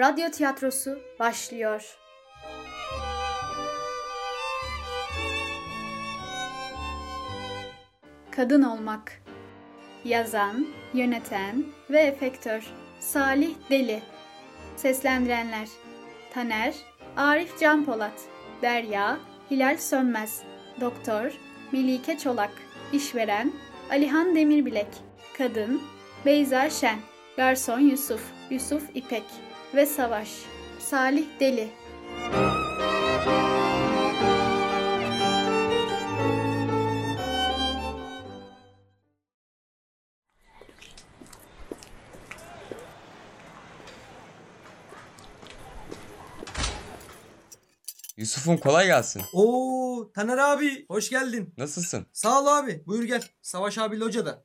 [0.00, 1.98] radyo tiyatrosu başlıyor.
[8.30, 9.22] Kadın Olmak.
[10.04, 12.66] Yazan, yöneten ve efektör
[13.00, 14.02] Salih Deli.
[14.76, 15.68] Seslendirenler
[16.34, 16.74] Taner,
[17.16, 18.20] Arif Can Polat
[18.62, 19.18] Derya,
[19.50, 20.42] Hilal Sönmez
[20.80, 21.32] Doktor,
[21.72, 22.52] Melike Çolak
[22.92, 23.52] İşveren,
[23.90, 24.88] Alihan Demirbilek
[25.38, 25.82] Kadın,
[26.26, 26.98] Beyza Şen
[27.36, 30.28] Garson Yusuf, Yusuf İpek ve Savaş
[30.78, 31.68] Salih Deli
[48.16, 49.22] Yusuf'um kolay gelsin.
[49.32, 51.54] Oo Taner abi hoş geldin.
[51.56, 52.06] Nasılsın?
[52.12, 53.22] Sağ ol abi buyur gel.
[53.42, 54.44] Savaş abi locada.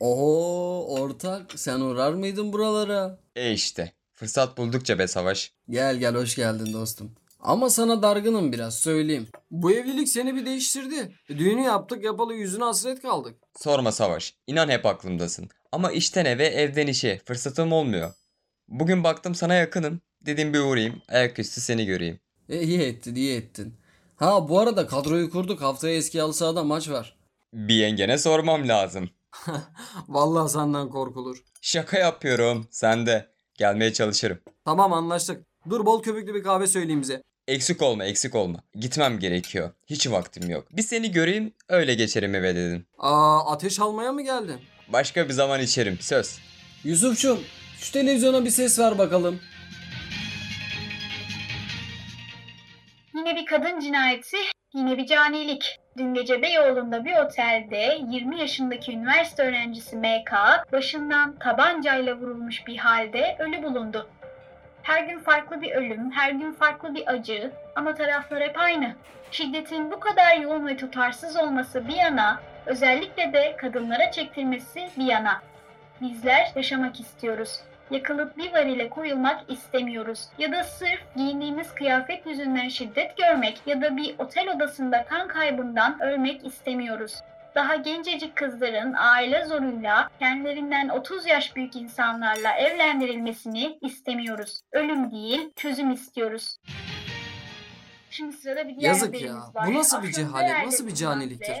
[0.00, 3.18] Oo ortak sen uğrar mıydın buralara?
[3.36, 3.92] E işte.
[4.14, 5.52] Fırsat buldukça be Savaş.
[5.70, 7.12] Gel gel hoş geldin dostum.
[7.40, 9.28] Ama sana dargınım biraz söyleyeyim.
[9.50, 11.12] Bu evlilik seni bir değiştirdi.
[11.28, 13.34] Düğünü yaptık yapalı yüzüne hasret kaldık.
[13.56, 14.34] Sorma Savaş.
[14.46, 15.48] İnan hep aklımdasın.
[15.72, 18.12] Ama işten eve evden işe fırsatım olmuyor.
[18.68, 20.00] Bugün baktım sana yakınım.
[20.26, 21.02] Dedim bir uğrayayım.
[21.08, 22.20] Ayaküstü seni göreyim.
[22.48, 23.74] E iyi ettin iyi ettin.
[24.16, 27.16] Ha bu arada kadroyu kurduk haftaya eski halı sahada maç var.
[27.52, 29.10] Bir yengene sormam lazım.
[30.08, 31.42] Vallahi senden korkulur.
[31.60, 32.68] Şaka yapıyorum.
[32.70, 33.28] Sen de.
[33.54, 34.38] Gelmeye çalışırım.
[34.64, 35.46] Tamam anlaştık.
[35.70, 37.22] Dur bol köpüklü bir kahve söyleyeyim bize.
[37.48, 38.58] Eksik olma eksik olma.
[38.74, 39.70] Gitmem gerekiyor.
[39.86, 40.68] Hiç vaktim yok.
[40.72, 42.86] Bir seni göreyim öyle geçerim eve dedim.
[42.98, 44.60] Aa ateş almaya mı geldin?
[44.88, 46.38] Başka bir zaman içerim söz.
[46.84, 47.40] Yusufçum
[47.80, 49.40] şu televizyona bir ses ver bakalım.
[53.14, 54.36] Yine bir kadın cinayeti,
[54.74, 55.76] yine bir canilik.
[55.98, 60.32] Dün gece Beyoğlu'nda bir otelde 20 yaşındaki üniversite öğrencisi MK
[60.72, 64.08] başından tabancayla vurulmuş bir halde ölü bulundu.
[64.82, 68.94] Her gün farklı bir ölüm, her gün farklı bir acı ama taraflar hep aynı.
[69.30, 75.42] Şiddetin bu kadar yoğun ve tutarsız olması bir yana, özellikle de kadınlara çektirmesi bir yana.
[76.00, 77.60] Bizler yaşamak istiyoruz.
[77.90, 80.28] Yakılıp bir varile koyulmak istemiyoruz.
[80.38, 86.00] Ya da sırf giyindiğimiz kıyafet yüzünden şiddet görmek ya da bir otel odasında kan kaybından
[86.00, 87.14] ölmek istemiyoruz.
[87.54, 94.60] Daha gencecik kızların aile zoruyla kendilerinden 30 yaş büyük insanlarla evlendirilmesini istemiyoruz.
[94.72, 96.58] Ölüm değil, çözüm istiyoruz.
[98.10, 99.34] Şimdi sırada bir diğer Yazık ya.
[99.54, 99.66] var.
[99.66, 101.54] Bu nasıl bir cehalet, nasıl bir caniliktir?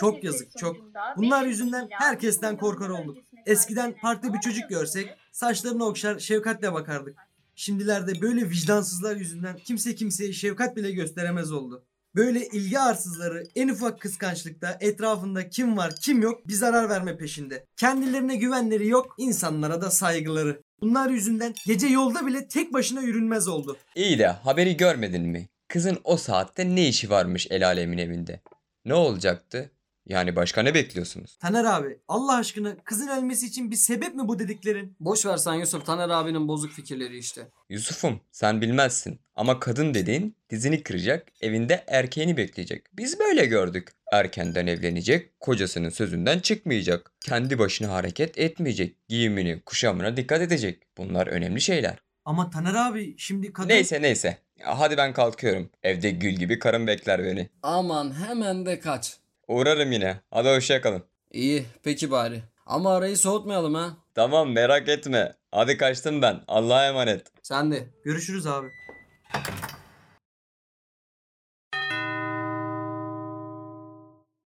[0.00, 0.76] Çok yazık, çok.
[1.16, 3.18] Bunlar yüzünden herkesten korkar olduk.
[3.46, 7.16] Eskiden farklı bir çocuk görsek saçlarını okşar şefkatle bakardık.
[7.54, 11.84] Şimdilerde böyle vicdansızlar yüzünden kimse kimseye şefkat bile gösteremez oldu.
[12.14, 17.64] Böyle ilgi arsızları en ufak kıskançlıkta etrafında kim var kim yok bir zarar verme peşinde.
[17.76, 20.62] Kendilerine güvenleri yok insanlara da saygıları.
[20.80, 23.76] Bunlar yüzünden gece yolda bile tek başına yürünmez oldu.
[23.94, 25.48] İyi de haberi görmedin mi?
[25.68, 28.40] Kızın o saatte ne işi varmış el alemin evinde?
[28.84, 29.70] Ne olacaktı?
[30.08, 31.36] Yani başka ne bekliyorsunuz?
[31.36, 34.96] Taner abi Allah aşkına kızın ölmesi için bir sebep mi bu dediklerin?
[35.00, 37.48] Boş ver sen Yusuf Taner abinin bozuk fikirleri işte.
[37.68, 42.86] Yusuf'um sen bilmezsin ama kadın dediğin dizini kıracak, evinde erkeğini bekleyecek.
[42.96, 43.88] Biz böyle gördük.
[44.12, 47.12] Erkenden evlenecek, kocasının sözünden çıkmayacak.
[47.20, 49.08] Kendi başına hareket etmeyecek.
[49.08, 50.82] Giyimini, kuşamına dikkat edecek.
[50.98, 51.94] Bunlar önemli şeyler.
[52.24, 53.68] Ama Taner abi şimdi kadın...
[53.68, 54.38] Neyse neyse.
[54.56, 55.70] Ya hadi ben kalkıyorum.
[55.82, 57.48] Evde gül gibi karım bekler beni.
[57.62, 59.16] Aman hemen de kaç.
[59.48, 60.20] Uğrarım yine.
[60.30, 61.02] Hadi hoşçakalın.
[61.30, 62.42] İyi peki bari.
[62.66, 63.96] Ama arayı soğutmayalım ha.
[64.14, 65.34] Tamam merak etme.
[65.52, 66.40] Hadi kaçtım ben.
[66.48, 67.32] Allah'a emanet.
[67.42, 67.86] Sen de.
[68.04, 68.68] Görüşürüz abi.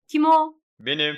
[0.08, 0.54] Kim o?
[0.80, 1.14] Benim.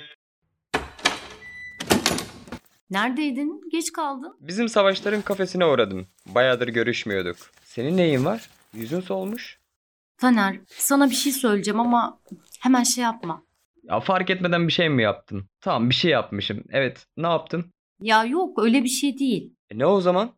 [2.89, 3.61] Neredeydin?
[3.71, 4.37] Geç kaldın.
[4.39, 6.07] Bizim savaşların kafesine uğradım.
[6.25, 7.37] Bayağıdır görüşmüyorduk.
[7.65, 8.49] Senin neyin var?
[8.73, 9.59] Yüzün solmuş.
[10.17, 12.19] Taner, sana bir şey söyleyeceğim ama
[12.59, 13.43] hemen şey yapma.
[13.83, 15.49] Ya fark etmeden bir şey mi yaptın?
[15.61, 16.63] Tamam bir şey yapmışım.
[16.69, 17.05] Evet.
[17.17, 17.73] Ne yaptın?
[18.01, 19.55] Ya yok öyle bir şey değil.
[19.69, 20.31] E, ne o zaman?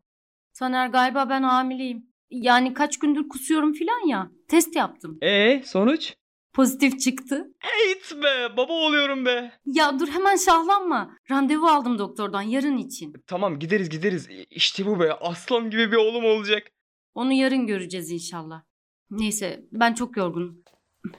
[0.53, 2.06] Taner galiba ben hamileyim.
[2.30, 4.31] Yani kaç gündür kusuyorum filan ya.
[4.47, 5.18] Test yaptım.
[5.21, 6.13] E sonuç?
[6.53, 7.47] Pozitif çıktı.
[7.86, 8.57] Eğit be.
[8.57, 9.51] Baba oluyorum be.
[9.65, 11.18] Ya dur hemen şahlanma.
[11.31, 13.13] Randevu aldım doktordan yarın için.
[13.27, 14.27] Tamam gideriz gideriz.
[14.50, 15.13] İşte bu be.
[15.13, 16.68] Aslan gibi bir oğlum olacak.
[17.15, 18.63] Onu yarın göreceğiz inşallah.
[19.09, 20.63] Neyse ben çok yorgunum.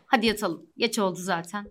[0.06, 0.66] Hadi yatalım.
[0.76, 1.66] Geç oldu zaten.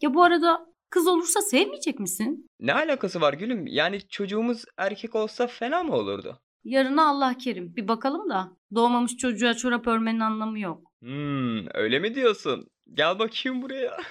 [0.00, 2.50] Ya bu arada kız olursa sevmeyecek misin?
[2.60, 3.66] Ne alakası var gülüm?
[3.66, 6.40] Yani çocuğumuz erkek olsa fena mı olurdu?
[6.64, 7.76] Yarına Allah kerim.
[7.76, 8.52] Bir bakalım da.
[8.74, 10.92] Doğmamış çocuğa çorap örmenin anlamı yok.
[11.00, 12.66] Hmm, öyle mi diyorsun?
[12.94, 13.96] Gel bakayım buraya.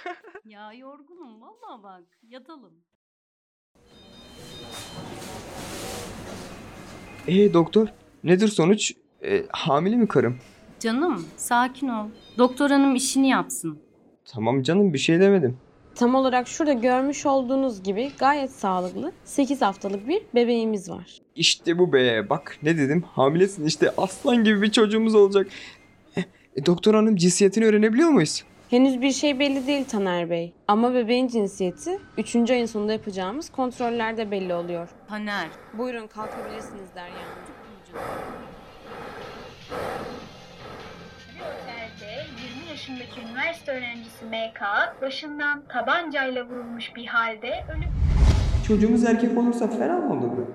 [0.46, 2.04] Ya yorgunum vallahi bak.
[2.24, 2.74] Yatalım.
[7.28, 7.88] Ee doktor
[8.24, 8.94] nedir sonuç?
[9.24, 10.38] Ee, hamile mi karım?
[10.80, 12.08] Canım sakin ol.
[12.38, 13.80] Doktor hanım işini yapsın.
[14.26, 15.58] Tamam canım bir şey demedim.
[15.98, 21.22] Tam olarak şurada görmüş olduğunuz gibi gayet sağlıklı 8 haftalık bir bebeğimiz var.
[21.36, 25.48] İşte bu be bak ne dedim hamilesin işte aslan gibi bir çocuğumuz olacak.
[26.56, 28.44] E, doktor hanım cinsiyetini öğrenebiliyor muyuz?
[28.70, 30.54] Henüz bir şey belli değil Taner Bey.
[30.68, 32.36] Ama bebeğin cinsiyeti 3.
[32.36, 34.90] ayın sonunda yapacağımız kontrollerde belli oluyor.
[35.10, 35.48] Taner.
[35.74, 38.47] Buyurun kalkabilirsiniz Derya Hanım.
[43.18, 44.62] 20 yaşındaki üniversite öğrencisi MK
[45.02, 47.88] başından tabancayla vurulmuş bir halde ölüp
[48.68, 50.48] Çocuğumuz erkek olursa fena mı olur?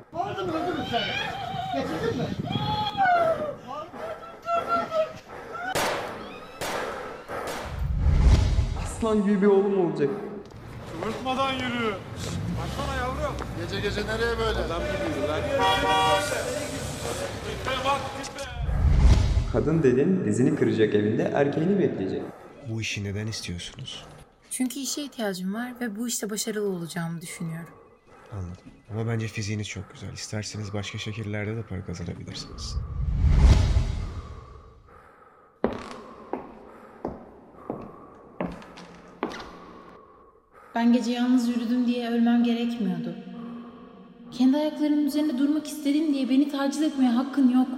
[8.84, 10.10] Aslan gibi bir oğlum olacak.
[11.06, 11.94] Unutmadan yürü.
[12.58, 13.34] Baksana yavrum.
[13.60, 14.58] Gece gece nereye böyle?
[14.58, 15.40] Adam gidiyor lan.
[17.48, 18.42] Gitme bak gitme.
[19.52, 22.22] Kadın dedin dizini kıracak evinde erkeğini bekleyecek.
[22.72, 24.04] Bu işi neden istiyorsunuz?
[24.50, 27.74] Çünkü işe ihtiyacım var ve bu işte başarılı olacağımı düşünüyorum.
[28.32, 28.64] Anladım.
[28.90, 30.12] Ama bence fiziğiniz çok güzel.
[30.12, 32.76] İsterseniz başka şekillerde de para kazanabilirsiniz.
[40.74, 43.16] Ben gece yalnız yürüdüm diye ölmem gerekmiyordu.
[44.30, 47.68] Kendi ayaklarımın üzerinde durmak istedim diye beni taciz etmeye hakkın yok.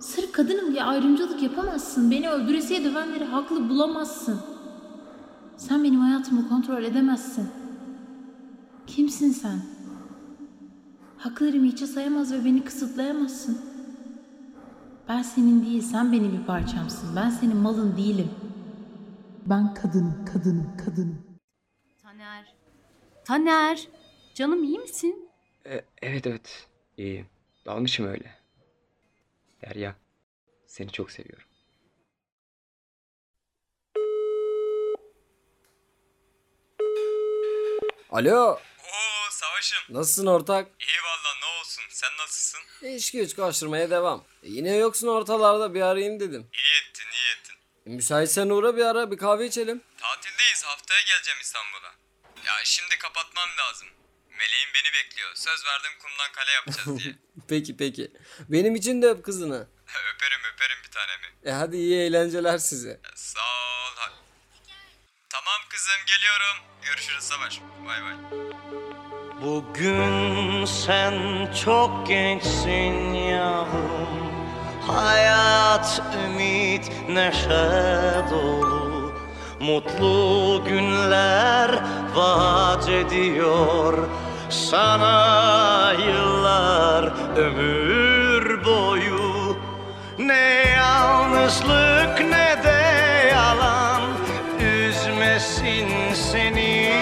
[0.00, 2.10] Sırf kadınım diye ayrımcılık yapamazsın.
[2.10, 4.40] Beni öldüresiye dövenleri haklı bulamazsın.
[5.56, 7.50] Sen benim hayatımı kontrol edemezsin.
[8.86, 9.60] Kimsin sen?
[11.18, 13.58] Haklarımı hiçe sayamaz ve beni kısıtlayamazsın.
[15.08, 17.16] Ben senin değil, sen benim bir parçamsın.
[17.16, 18.30] Ben senin malın değilim.
[19.46, 21.18] Ben kadınım, kadınım, kadınım.
[22.02, 22.54] Taner.
[23.24, 23.88] Taner.
[24.34, 25.28] Canım iyi misin?
[25.66, 27.26] E, evet evet iyiyim.
[27.66, 28.37] Dalmışım öyle.
[29.62, 29.96] Derya
[30.66, 31.48] seni çok seviyorum.
[38.10, 38.50] Alo.
[38.52, 39.78] Oo savaşım.
[39.88, 40.66] Nasılsın ortak?
[40.80, 42.60] İyi valla ne olsun sen nasılsın?
[42.86, 44.24] İş güç koşturmaya devam.
[44.42, 46.50] E, yine yoksun ortalarda bir arayayım dedim.
[46.52, 47.54] İyi ettin iyi ettin.
[47.86, 49.82] E, müsaitsen uğra bir ara bir kahve içelim.
[49.98, 51.94] Tatildeyiz haftaya geleceğim İstanbul'a.
[52.46, 53.88] Ya şimdi kapatmam lazım.
[54.38, 55.30] Meleğim beni bekliyor.
[55.34, 57.14] Söz verdim kumdan kale yapacağız diye.
[57.48, 58.12] Peki peki.
[58.48, 59.66] Benim için de öp kızını.
[60.14, 61.26] öperim öperim bir tanemi.
[61.44, 63.00] E hadi iyi eğlenceler size.
[63.14, 63.94] Sağ ol.
[63.96, 64.14] hadi.
[65.30, 66.56] Tamam kızım geliyorum.
[66.82, 67.60] Görüşürüz Savaş.
[67.86, 68.14] Bay bay.
[69.42, 71.14] Bugün sen
[71.64, 74.28] çok gençsin yavrum
[74.86, 79.14] Hayat, ümit, neşe dolu
[79.60, 81.70] Mutlu günler
[82.14, 84.08] vaat ediyor
[84.70, 89.56] Sana yıllar ömür boyu.
[90.18, 92.82] Ne yalnızlık ne de
[93.32, 94.02] yalan
[94.60, 96.92] Üzmesin seni.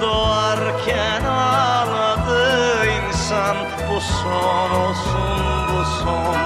[0.00, 3.56] Doğarken ağladı insan
[3.90, 5.40] Bu son olsun
[5.72, 6.36] bu son.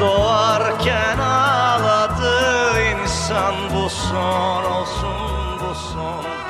[0.00, 5.18] Doğarken ağladı insan Bu son olsun
[5.60, 6.47] bu son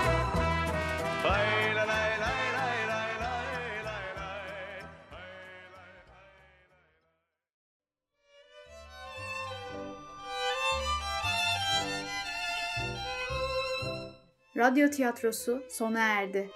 [14.58, 16.50] Radyo tiyatrosu sona erdi.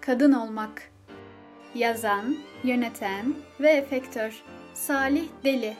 [0.00, 0.92] Kadın olmak.
[1.74, 4.42] Yazan, yöneten ve efektör
[4.74, 5.76] Salih Deli.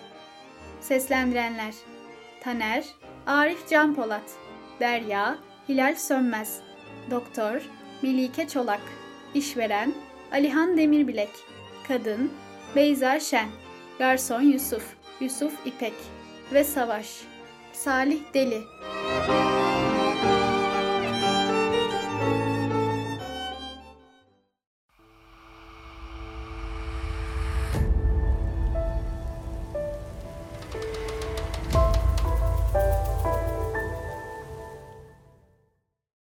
[0.81, 1.75] Seslendirenler
[2.41, 2.85] Taner,
[3.27, 4.31] Arif Can Polat,
[4.81, 6.61] Derya, Hilal Sönmez,
[7.11, 7.63] Doktor,
[8.03, 8.83] Melike Çolak,
[9.35, 9.95] İşveren,
[10.33, 11.31] Alihan Demirbilek,
[11.89, 12.33] Kadın,
[12.77, 13.49] Beyza Şen,
[13.99, 15.95] Garson Yusuf, Yusuf İpek
[16.53, 17.21] ve Savaş,
[17.73, 18.63] Salih Deli.